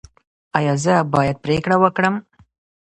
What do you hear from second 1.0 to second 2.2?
باید پریکړه وکړم؟